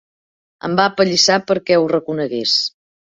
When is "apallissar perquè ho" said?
0.91-1.85